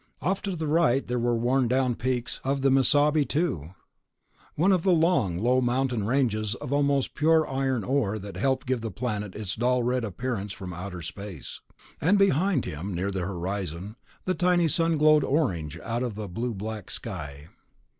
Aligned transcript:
Off 0.19 0.41
to 0.41 0.55
the 0.55 0.65
right 0.65 1.03
were 1.11 1.17
the 1.17 1.17
worn 1.19 1.67
down 1.67 1.93
peaks 1.93 2.41
of 2.43 2.61
the 2.61 2.71
Mesabi 2.71 3.23
II, 3.35 3.75
one 4.55 4.71
of 4.71 4.81
the 4.81 4.91
long, 4.91 5.37
low 5.37 5.61
mountain 5.61 6.07
ranges 6.07 6.55
of 6.55 6.73
almost 6.73 7.13
pure 7.13 7.47
iron 7.47 7.83
ore 7.83 8.17
that 8.17 8.35
helped 8.35 8.65
give 8.65 8.81
the 8.81 8.89
planet 8.89 9.35
its 9.35 9.55
dull 9.55 9.83
red 9.83 10.03
appearance 10.03 10.53
from 10.53 10.73
outer 10.73 11.03
space. 11.03 11.61
And 12.01 12.17
behind 12.17 12.65
him, 12.65 12.95
near 12.95 13.11
the 13.11 13.21
horizon, 13.27 13.95
the 14.25 14.33
tiny 14.33 14.67
sun 14.67 14.97
glowed 14.97 15.23
orange 15.23 15.77
out 15.81 16.01
of 16.01 16.17
a 16.17 16.27
blue 16.27 16.55
black 16.55 16.89
sky. 16.89 17.49